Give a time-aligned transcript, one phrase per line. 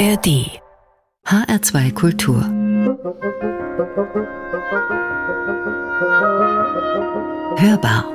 [0.00, 0.62] ARD
[1.26, 2.42] HR2 Kultur
[7.58, 8.06] Hörbar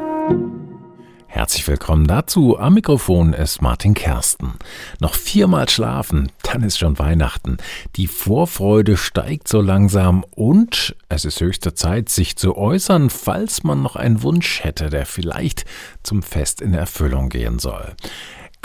[1.28, 2.58] Herzlich willkommen dazu.
[2.58, 4.54] Am Mikrofon ist Martin Kersten.
[5.00, 7.58] Noch viermal schlafen, dann ist schon Weihnachten.
[7.98, 13.84] Die Vorfreude steigt so langsam und es ist höchste Zeit, sich zu äußern, falls man
[13.84, 15.66] noch einen Wunsch hätte, der vielleicht
[16.02, 17.94] zum Fest in Erfüllung gehen soll.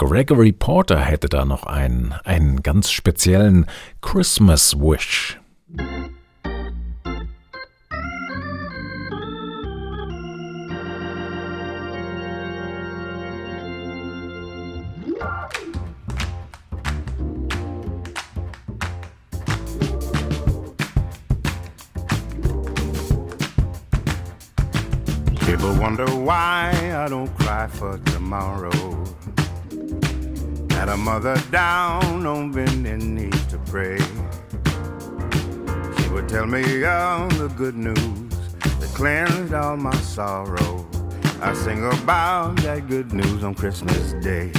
[0.03, 3.67] Gregory Porter hätte da noch einen, einen ganz speziellen
[4.01, 5.39] Christmas Wish.
[25.45, 28.71] People wonder why I don't cry for tomorrow.
[30.81, 33.99] Had a mother down on bending knees to pray.
[35.95, 38.33] She would tell me all the good news
[38.79, 40.83] that cleansed all my sorrow.
[41.39, 44.51] I sing about that good news on Christmas Day.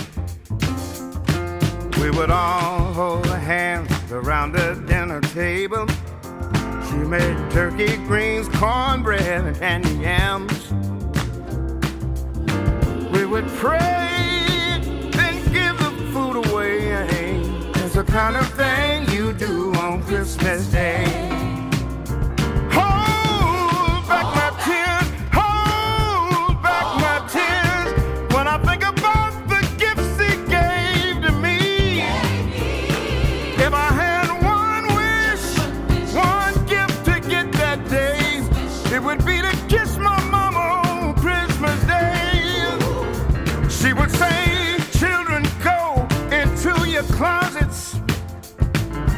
[2.01, 5.89] We would all hold hands around the dinner table.
[6.89, 10.71] She made turkey, greens, cornbread, and yams.
[13.13, 14.22] We would pray,
[18.13, 21.32] kind of thing you do on Christmas Day.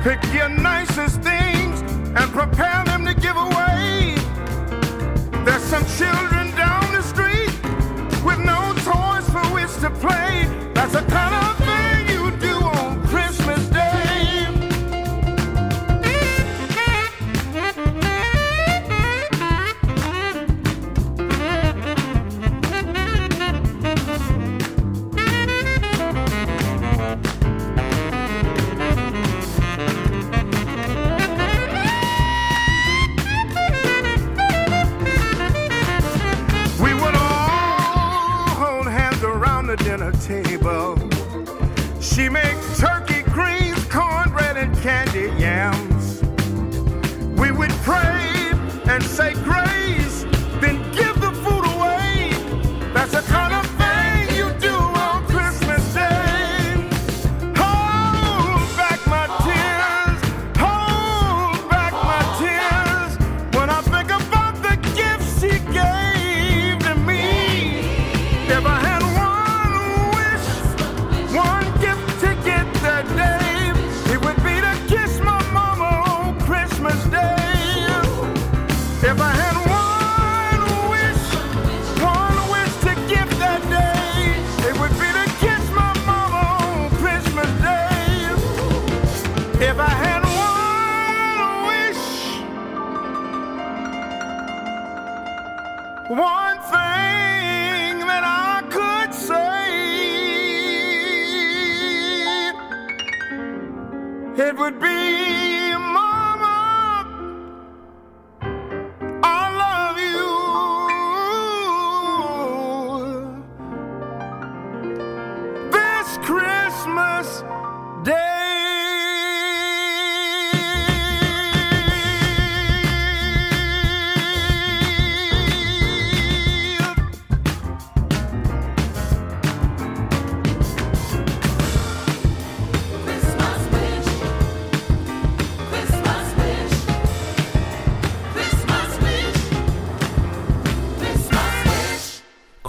[0.04, 4.14] Pick your nicest things, and prepare them to give away.
[5.46, 7.48] There's some children down the street
[8.22, 10.63] with no toys for which to play.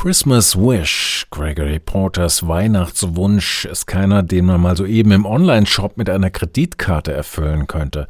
[0.06, 6.12] Christmas Wish, Gregory Porters Weihnachtswunsch, ist keiner, den man mal so eben im Online-Shop mit
[6.12, 8.06] einer Kreditkarte erfüllen könnte.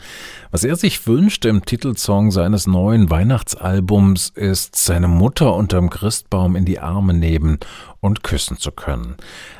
[0.52, 6.66] Was er sich wünscht im Titelsong seines neuen Weihnachtsalbums ist, seine Mutter unterm Christbaum in
[6.66, 7.60] die Arme nehmen
[8.00, 9.16] und küssen zu können.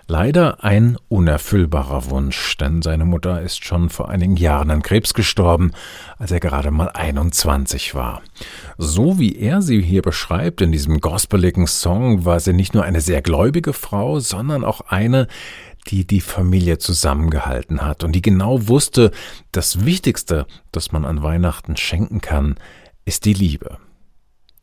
[0.08, 5.72] Leider ein unerfüllbarer Wunsch, denn seine Mutter ist schon vor einigen Jahren an Krebs gestorben,
[6.20, 8.22] als er gerade mal 21 war.
[8.78, 13.02] So wie er sie hier beschreibt in diesem gospeligen Song, war sie nicht nur eine
[13.02, 15.28] sehr gläubige Frau, sondern auch eine,
[15.88, 19.12] die die Familie zusammengehalten hat und die genau wusste,
[19.52, 22.56] das Wichtigste, das man an Weihnachten schenken kann,
[23.06, 23.78] ist die Liebe.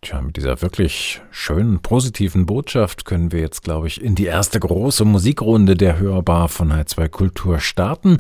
[0.05, 4.59] Tja, mit dieser wirklich schönen, positiven Botschaft können wir jetzt, glaube ich, in die erste
[4.59, 8.19] große Musikrunde der Hörbar von H2 Kultur starten.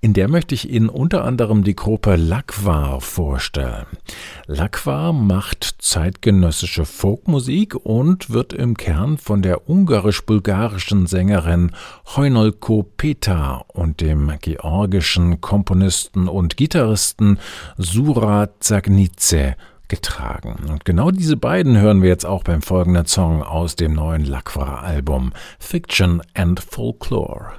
[0.00, 3.86] In der möchte ich Ihnen unter anderem die Gruppe Lakvar vorstellen.
[4.46, 11.72] Lakvar macht zeitgenössische Folkmusik und wird im Kern von der ungarisch-bulgarischen Sängerin
[12.14, 17.40] Heunolko Peta und dem georgischen Komponisten und Gitarristen
[17.76, 19.56] Sura Zagnitze
[19.88, 20.56] getragen.
[20.68, 25.32] Und genau diese beiden hören wir jetzt auch beim folgenden Song aus dem neuen Lacqua-Album
[25.58, 27.52] Fiction and Folklore.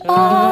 [0.00, 0.49] Csócska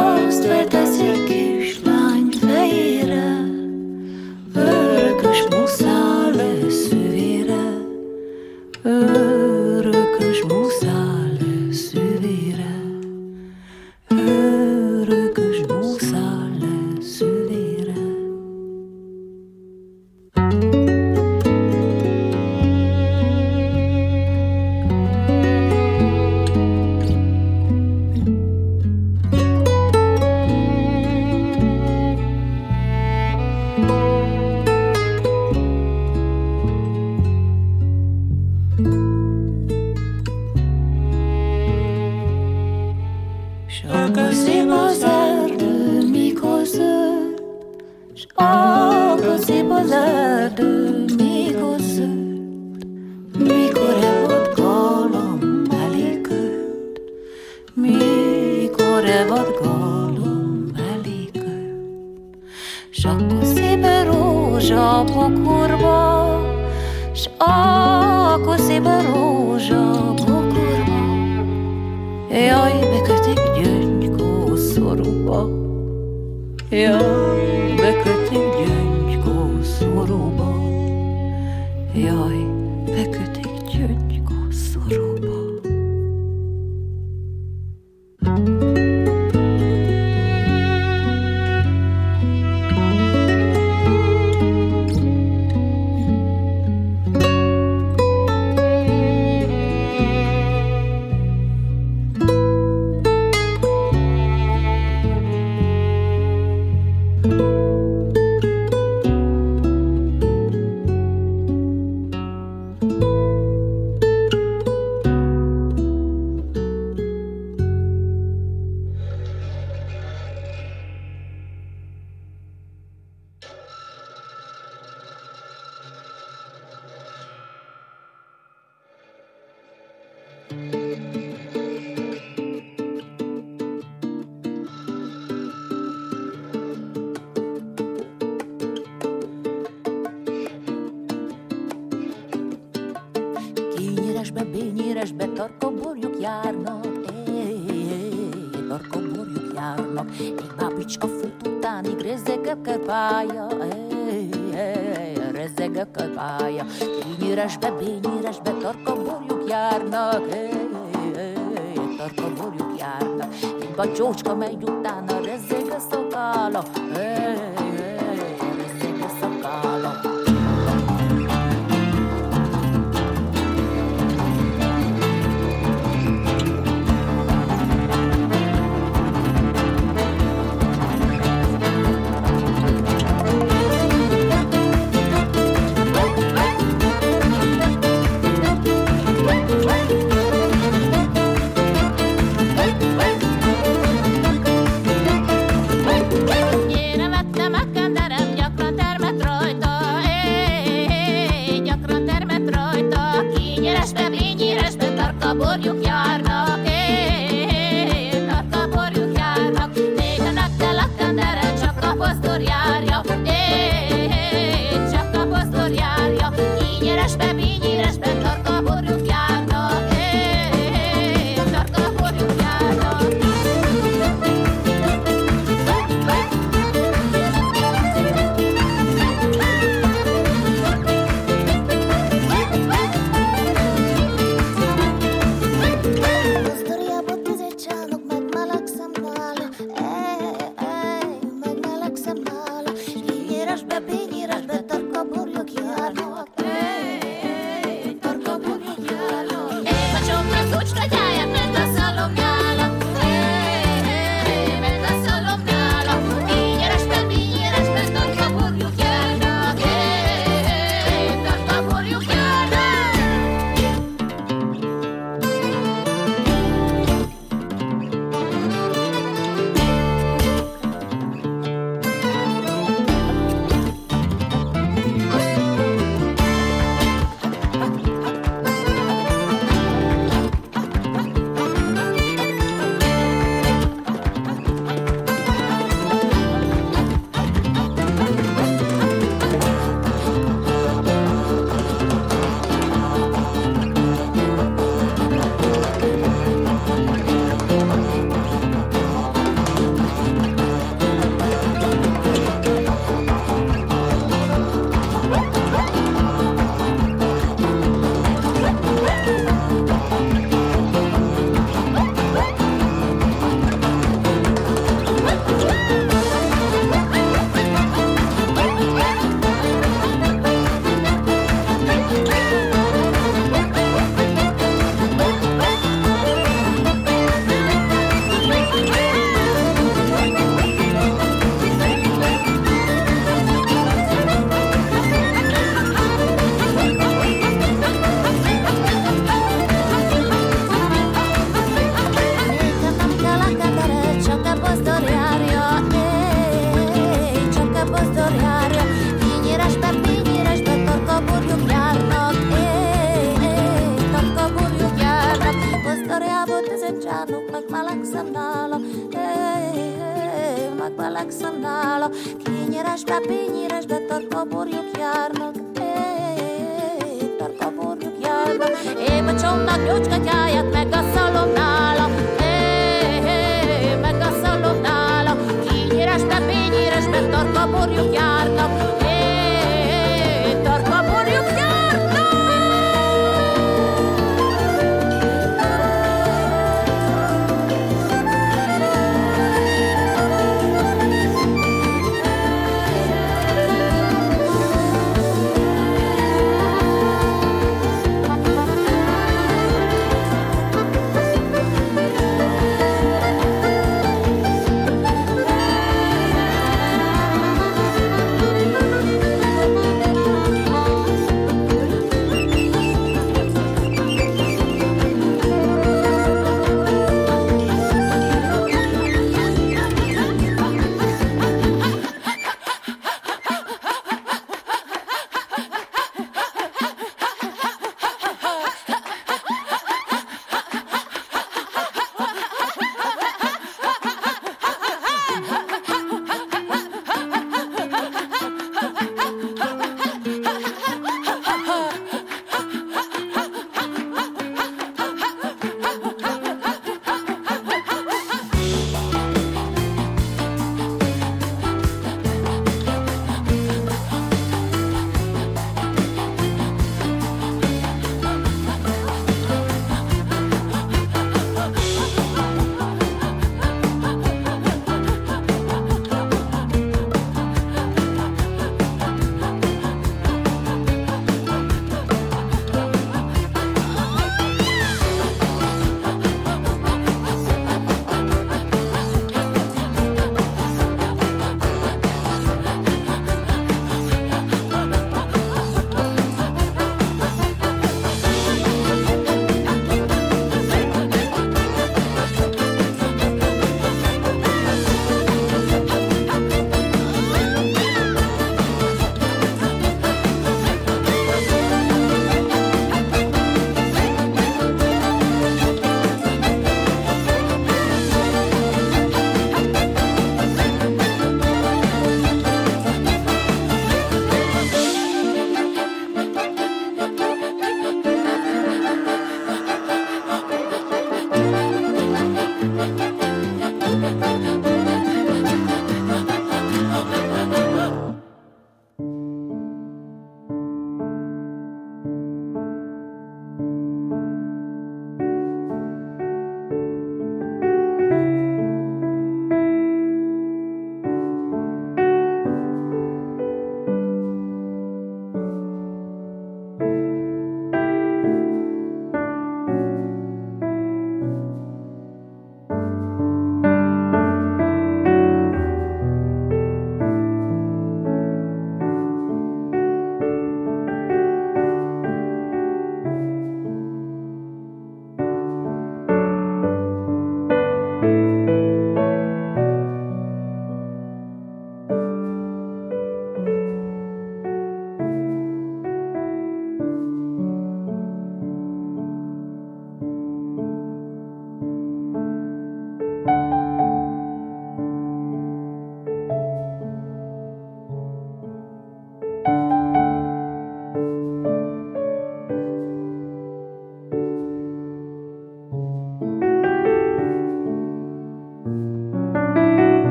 [205.38, 205.77] sabor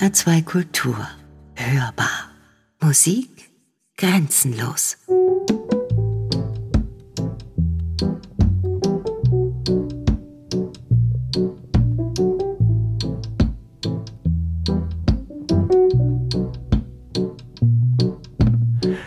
[0.00, 0.96] HR2 Kultur.
[1.56, 2.30] Hörbar.
[2.80, 3.50] Musik
[3.96, 4.96] grenzenlos.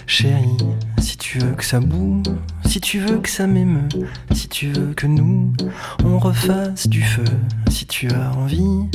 [0.05, 0.57] Chérie,
[0.99, 2.21] si tu veux que ça boue,
[2.71, 3.89] si tu veux que ça m'émeut,
[4.31, 5.51] si tu veux que nous,
[6.05, 7.25] on refasse du feu,
[7.69, 8.87] si tu as envie,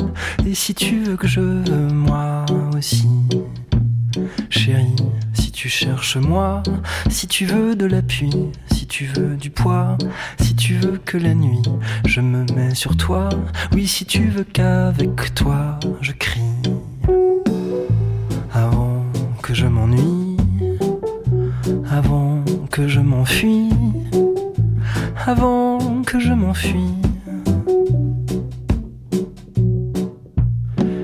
[0.46, 3.06] et si tu veux que je veux moi aussi.
[4.48, 4.96] Chérie,
[5.34, 6.62] si tu cherches moi,
[7.10, 8.30] si tu veux de l'appui,
[8.72, 9.98] si tu veux du poids,
[10.40, 11.60] si tu veux que la nuit,
[12.06, 13.28] je me mets sur toi,
[13.72, 16.55] oui, si tu veux qu'avec toi, je crie.
[22.84, 23.70] Je m'enfuis,
[25.26, 26.92] avant que je m'enfuis.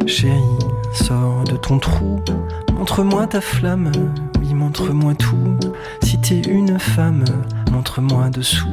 [0.07, 0.39] Chérie,
[0.93, 2.21] sors de ton trou,
[2.77, 3.91] montre-moi ta flamme,
[4.41, 5.57] oui, montre-moi tout.
[6.03, 7.25] Si t'es une femme,
[7.73, 8.69] montre-moi dessous,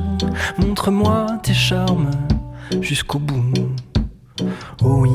[0.58, 2.12] montre-moi tes charmes
[2.82, 3.54] jusqu'au bout.
[4.84, 5.12] Oh oui,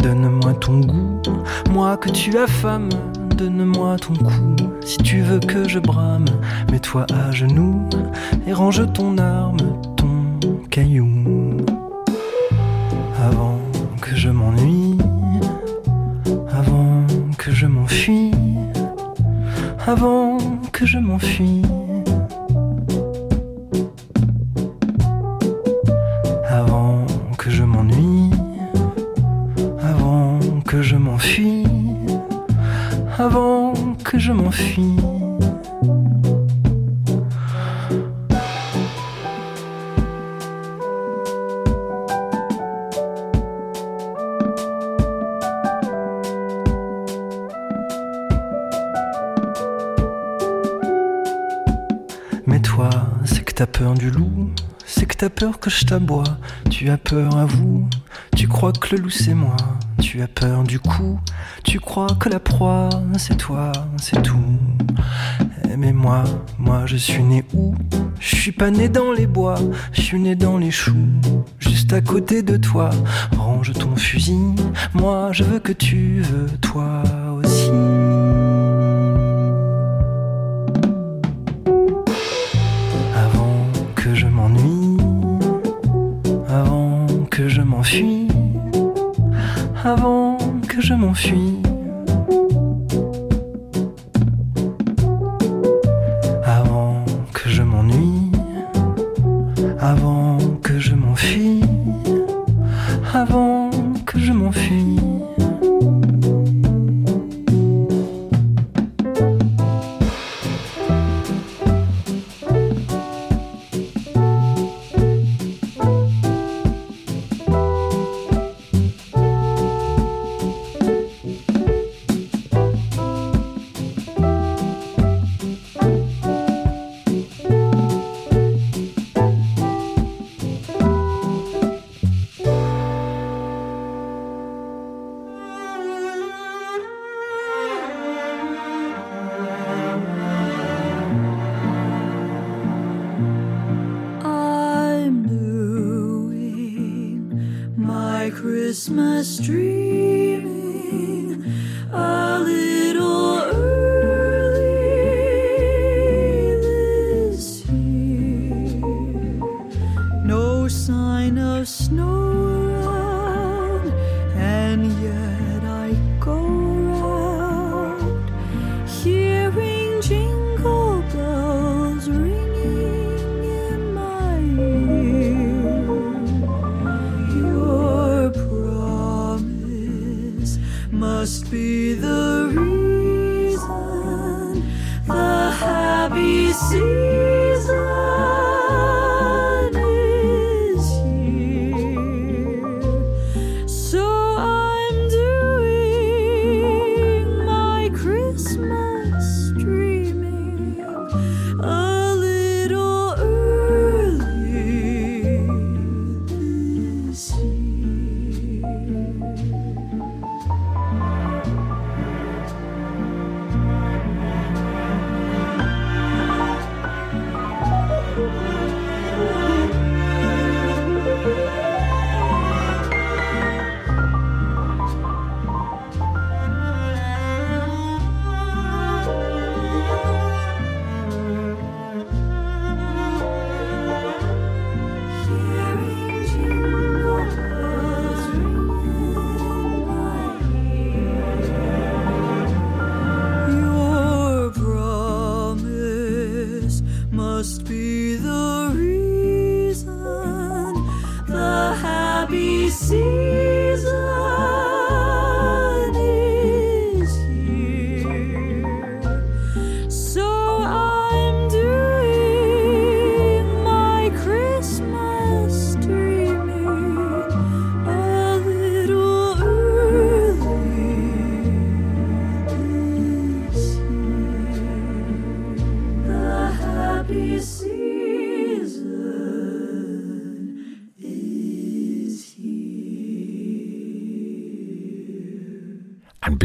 [0.00, 1.20] donne-moi ton goût,
[1.70, 2.88] moi que tu affames,
[3.36, 4.56] donne-moi ton cou.
[4.84, 6.24] Si tu veux que je brame,
[6.70, 7.88] mets-toi à genoux
[8.46, 9.58] et range ton arme,
[9.96, 11.56] ton caillou.
[13.22, 13.58] Avant
[14.00, 14.96] que je m'ennuie,
[16.50, 17.04] avant
[17.36, 18.32] que je m'enfuis,
[19.86, 20.38] avant
[20.72, 21.62] que je m'enfuis.
[55.52, 56.24] Que je t'aboie,
[56.70, 57.88] tu as peur à vous,
[58.34, 59.56] tu crois que le loup c'est moi,
[60.00, 61.20] tu as peur du coup,
[61.64, 64.58] tu crois que la proie c'est toi, c'est tout.
[65.70, 66.24] Eh, Mais moi,
[66.58, 67.74] moi je suis né où?
[68.18, 69.58] Je suis pas né dans les bois,
[69.92, 70.96] je suis né dans les choux,
[71.58, 72.90] juste à côté de toi.
[73.36, 74.54] Range ton fusil,
[74.94, 77.02] moi je veux que tu veux toi
[90.86, 91.55] je m'enfuis.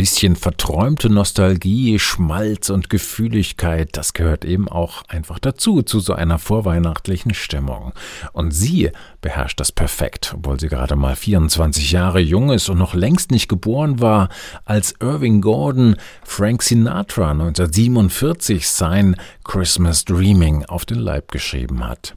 [0.01, 6.39] Bisschen verträumte Nostalgie, Schmalz und Gefühligkeit, das gehört eben auch einfach dazu, zu so einer
[6.39, 7.93] vorweihnachtlichen Stimmung.
[8.33, 8.89] Und sie
[9.21, 13.47] beherrscht das perfekt, obwohl sie gerade mal 24 Jahre jung ist und noch längst nicht
[13.47, 14.29] geboren war,
[14.65, 22.15] als Irving Gordon Frank Sinatra 1947 sein Christmas Dreaming auf den Leib geschrieben hat.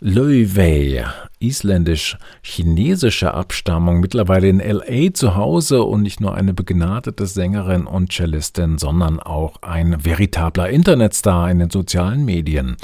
[0.00, 1.04] Löwei,
[1.40, 8.78] isländisch-chinesischer Abstammung, mittlerweile in LA zu Hause und nicht nur eine begnadete Sängerin und Cellistin,
[8.78, 12.76] sondern auch ein veritabler Internetstar in den sozialen Medien.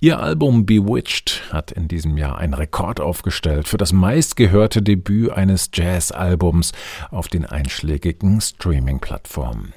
[0.00, 5.70] Ihr Album Bewitched hat in diesem Jahr einen Rekord aufgestellt für das meistgehörte Debüt eines
[5.72, 6.72] Jazzalbums
[7.10, 9.72] auf den einschlägigen Streaming-Plattformen.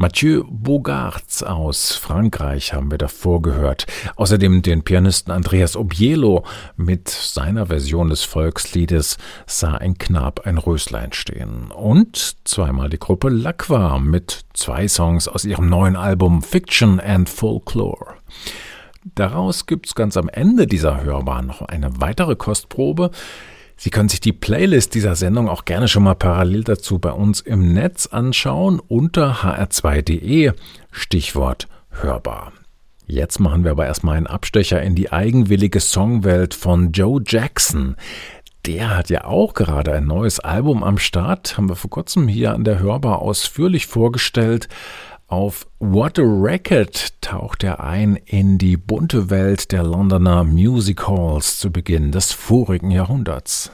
[0.00, 3.88] Mathieu Bogarts aus Frankreich haben wir davor gehört.
[4.14, 6.44] Außerdem den Pianisten Andreas Obielo
[6.76, 11.72] mit seiner Version des Volksliedes sah ein Knab ein Röslein stehen.
[11.72, 18.14] Und zweimal die Gruppe Lacqua mit zwei Songs aus ihrem neuen Album Fiction and Folklore.
[19.16, 23.10] Daraus gibt's ganz am Ende dieser Hörbahn noch eine weitere Kostprobe.
[23.80, 27.40] Sie können sich die Playlist dieser Sendung auch gerne schon mal parallel dazu bei uns
[27.40, 30.50] im Netz anschauen unter hr2.de
[30.90, 32.52] Stichwort hörbar.
[33.06, 37.94] Jetzt machen wir aber erstmal einen Abstecher in die eigenwillige Songwelt von Joe Jackson.
[38.66, 42.54] Der hat ja auch gerade ein neues Album am Start, haben wir vor kurzem hier
[42.54, 44.68] an der Hörbar ausführlich vorgestellt.
[45.30, 51.58] Auf What a Record taucht er ein in die bunte Welt der Londoner Music Halls
[51.58, 53.70] zu Beginn des vorigen Jahrhunderts.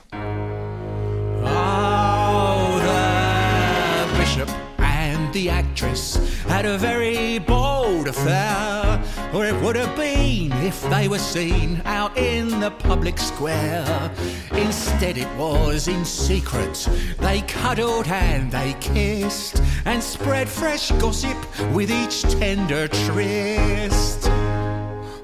[1.45, 9.01] Oh, the bishop and the actress had a very bold affair,
[9.35, 14.13] or it would have been if they were seen out in the public square.
[14.53, 16.89] Instead, it was in secret.
[17.19, 21.37] They cuddled and they kissed and spread fresh gossip
[21.73, 24.23] with each tender tryst.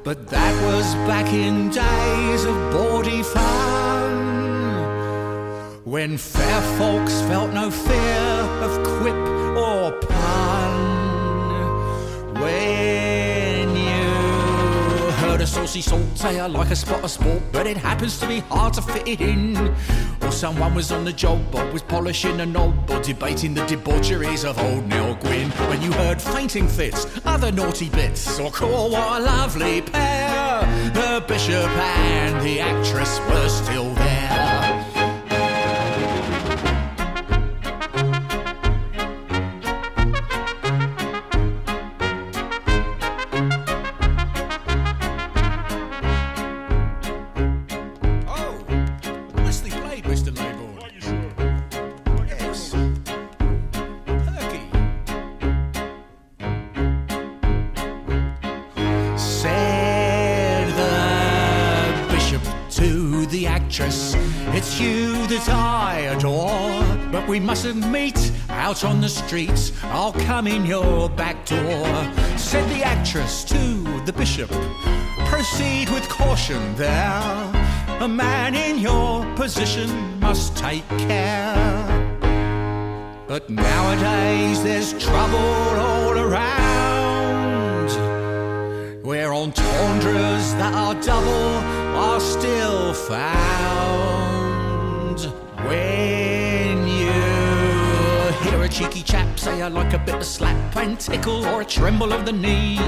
[0.02, 4.40] But that was back in days of bawdy fun.
[5.84, 8.20] When fair folks felt no fear
[8.66, 9.14] of quip
[9.56, 10.74] or pun.
[12.40, 13.09] When
[15.50, 18.82] saucy salt I like a spot of sport, but it happens to be hard to
[18.82, 19.56] fit it in.
[20.22, 24.44] Or someone was on the job, or was polishing a knob, or debating the debaucheries
[24.44, 25.50] of old Neil Gwyn.
[25.68, 30.60] When you heard fainting fits, other naughty bits, or call what a lovely pair.
[30.94, 34.09] The bishop and the actress were still there.
[68.84, 69.72] Out on the streets.
[69.84, 72.12] I'll come in your back door.
[72.36, 74.50] Said the actress to the bishop,
[75.26, 77.52] Proceed with caution there.
[78.00, 81.56] A man in your position must take care.
[83.26, 87.90] But nowadays there's trouble all around.
[89.04, 91.60] Where entendres that are double
[91.96, 93.20] are still found.
[95.66, 96.29] When
[99.50, 102.78] say I like a bit of slap and tickle or a tremble of the knee.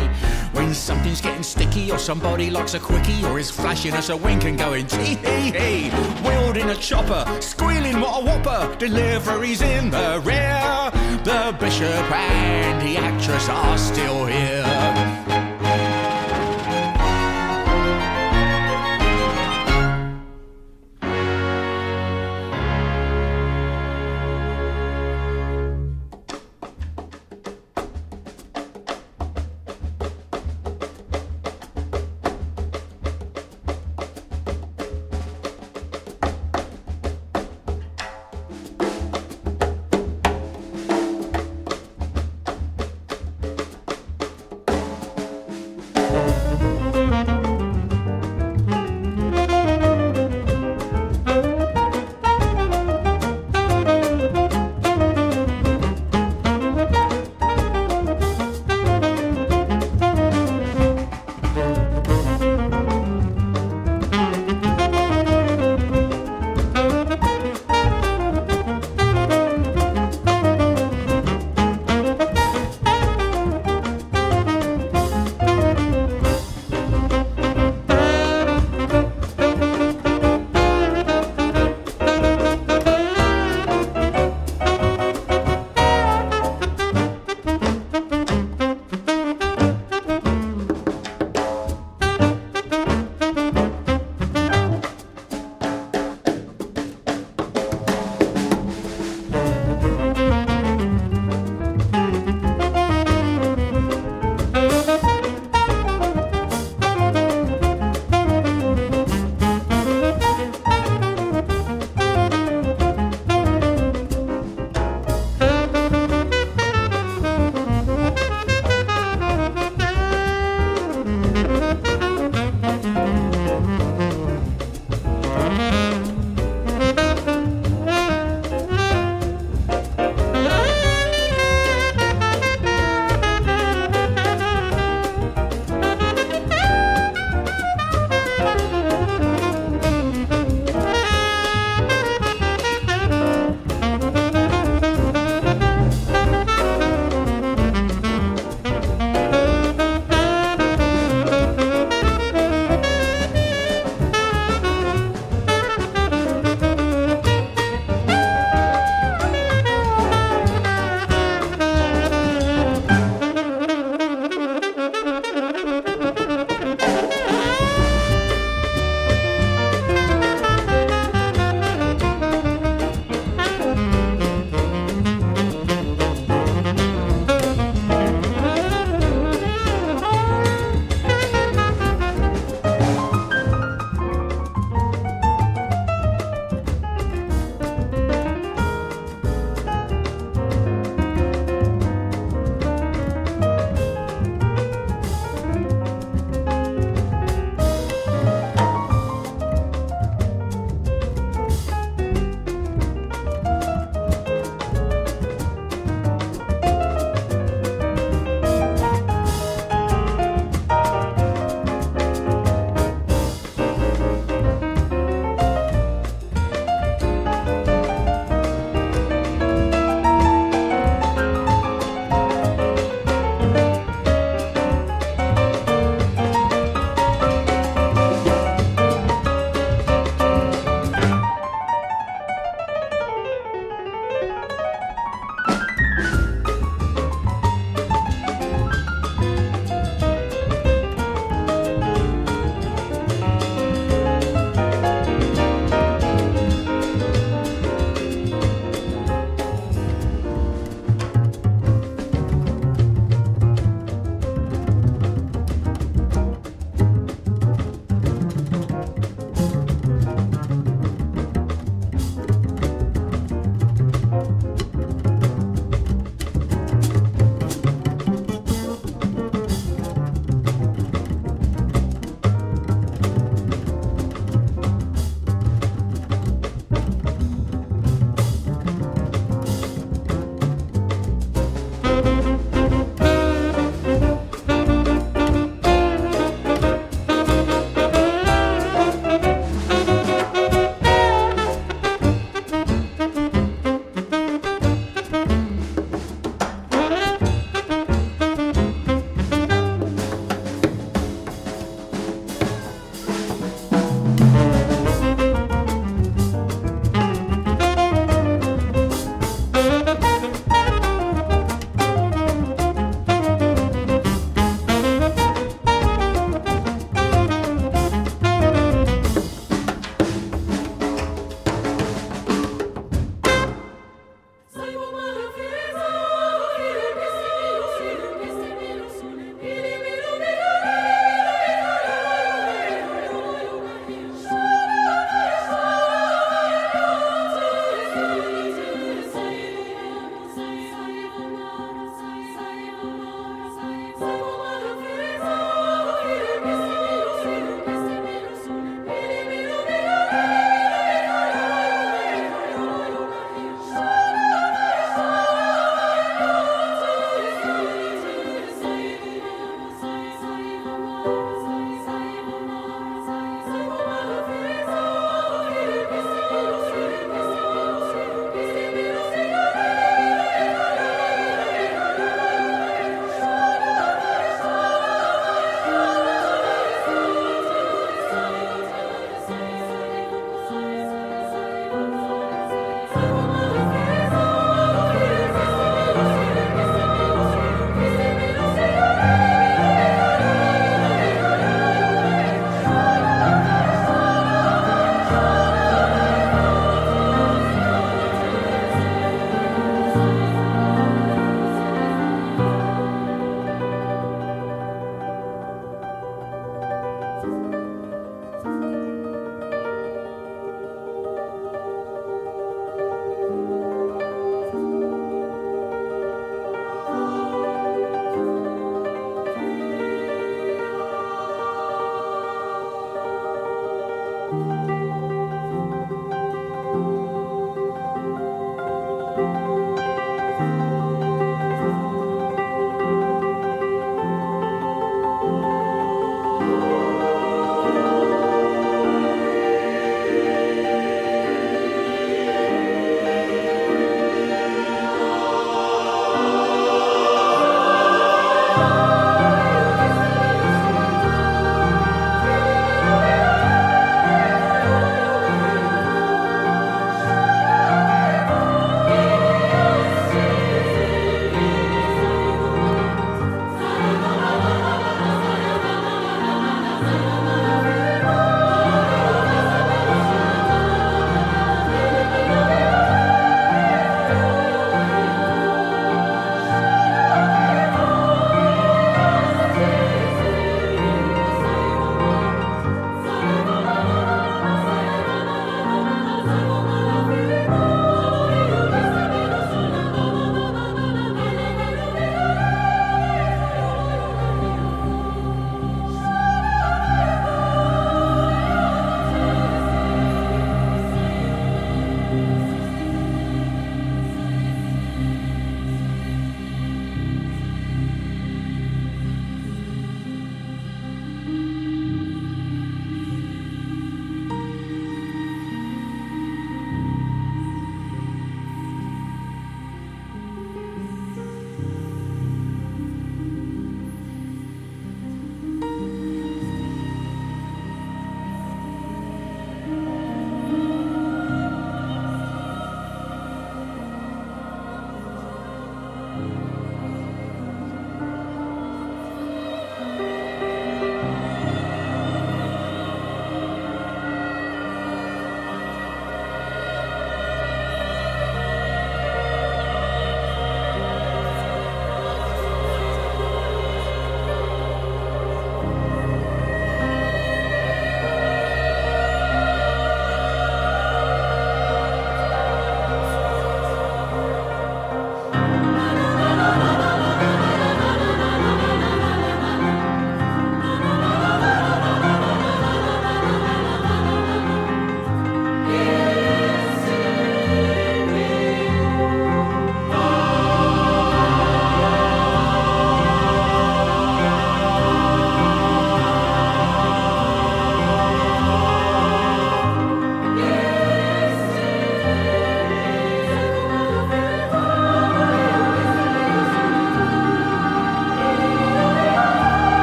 [0.52, 4.44] When something's getting sticky or somebody likes a quickie or is flashing us a wink
[4.44, 5.90] and going tee hee hee.
[6.24, 8.76] Wielding a chopper, squealing what a whopper.
[8.76, 10.90] Deliveries in the rear.
[11.24, 15.21] The bishop and the actress are still here.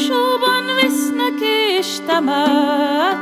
[0.00, 1.40] Koporsóban visznek
[1.78, 3.20] és temetnek.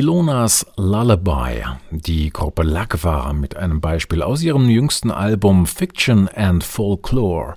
[0.00, 7.54] Ilonas Lullaby, die Gruppe Lakwa mit einem Beispiel aus ihrem jüngsten Album Fiction and Folklore.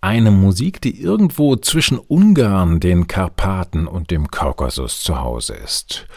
[0.00, 6.08] Eine Musik, die irgendwo zwischen Ungarn, den Karpaten und dem Kaukasus zu Hause ist.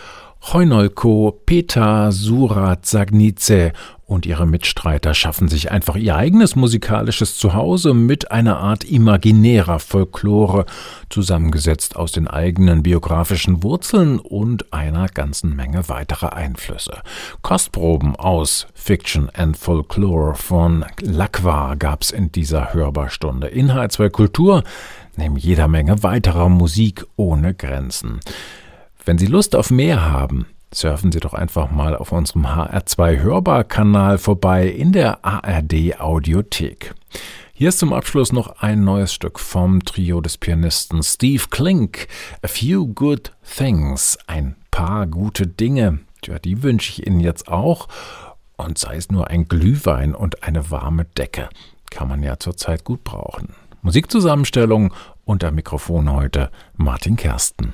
[0.51, 3.71] Heunolko, Peter, Surat, Sagnice
[4.11, 10.65] und ihre Mitstreiter schaffen sich einfach ihr eigenes musikalisches Zuhause mit einer Art imaginärer Folklore,
[11.09, 16.97] zusammengesetzt aus den eigenen biografischen Wurzeln und einer ganzen Menge weiterer Einflüsse.
[17.41, 23.47] Kostproben aus Fiction and Folklore von Lakwa gab's in dieser Hörbaarstunde.
[23.47, 24.65] Inhalt 2 Kultur,
[25.15, 28.19] neben jeder Menge weiterer Musik ohne Grenzen.
[29.05, 34.17] Wenn Sie Lust auf mehr haben, surfen Sie doch einfach mal auf unserem HR2 Hörbar-Kanal
[34.17, 36.93] vorbei in der ARD Audiothek.
[37.53, 42.07] Hier ist zum Abschluss noch ein neues Stück vom Trio des Pianisten Steve Klink.
[42.41, 44.17] A Few Good Things.
[44.25, 45.99] Ein paar gute Dinge.
[46.25, 47.87] Ja, die wünsche ich Ihnen jetzt auch.
[48.57, 51.49] Und sei es nur ein Glühwein und eine warme Decke.
[51.89, 53.53] Kann man ja zurzeit gut brauchen.
[53.81, 54.93] Musikzusammenstellung
[55.25, 57.73] unter Mikrofon heute Martin Kersten.